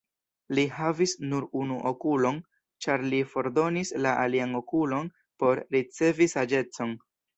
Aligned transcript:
Li 0.59 0.61
havis 0.75 1.11
nur 1.33 1.43
unu 1.59 1.77
okulon, 1.89 2.39
ĉar 2.85 3.05
li 3.11 3.19
fordonis 3.35 3.93
la 4.07 4.15
alian 4.25 4.57
okulon 4.61 5.13
por 5.45 5.63
ricevi 5.77 6.29
saĝecon. 6.33 6.97